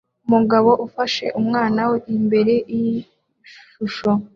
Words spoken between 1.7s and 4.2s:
we imbere yishusho